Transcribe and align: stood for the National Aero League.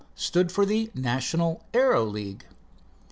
stood 0.15 0.51
for 0.51 0.65
the 0.65 0.89
National 0.95 1.63
Aero 1.75 2.03
League. 2.03 2.45